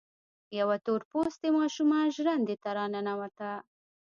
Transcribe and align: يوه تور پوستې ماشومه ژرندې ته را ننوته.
يوه 0.59 0.75
تور 0.85 1.01
پوستې 1.11 1.47
ماشومه 1.57 1.99
ژرندې 2.15 2.55
ته 2.63 2.69
را 2.77 2.85
ننوته. 2.93 3.51